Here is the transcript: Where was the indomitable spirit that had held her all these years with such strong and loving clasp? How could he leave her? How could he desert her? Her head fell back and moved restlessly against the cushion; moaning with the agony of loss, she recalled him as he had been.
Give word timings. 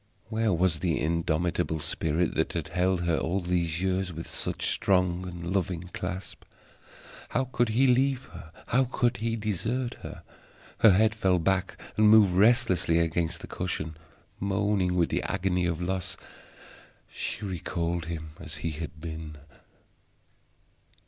Where 0.29 0.51
was 0.51 0.79
the 0.79 0.99
indomitable 0.99 1.79
spirit 1.79 2.33
that 2.33 2.53
had 2.53 2.69
held 2.69 3.01
her 3.01 3.19
all 3.19 3.39
these 3.39 3.83
years 3.83 4.11
with 4.11 4.27
such 4.27 4.71
strong 4.73 5.27
and 5.27 5.53
loving 5.53 5.91
clasp? 5.93 6.43
How 7.29 7.43
could 7.45 7.69
he 7.69 7.85
leave 7.85 8.23
her? 8.33 8.51
How 8.69 8.85
could 8.85 9.17
he 9.17 9.35
desert 9.35 9.97
her? 10.01 10.23
Her 10.79 10.89
head 10.89 11.13
fell 11.13 11.37
back 11.37 11.79
and 11.97 12.09
moved 12.09 12.33
restlessly 12.33 12.97
against 12.97 13.41
the 13.41 13.47
cushion; 13.47 13.95
moaning 14.39 14.95
with 14.95 15.09
the 15.09 15.21
agony 15.21 15.67
of 15.67 15.79
loss, 15.79 16.17
she 17.11 17.45
recalled 17.45 18.05
him 18.05 18.31
as 18.39 18.55
he 18.65 18.71
had 18.71 18.99
been. 18.99 19.35